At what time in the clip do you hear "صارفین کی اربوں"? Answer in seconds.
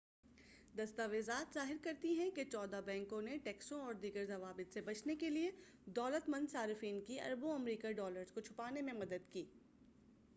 6.51-7.53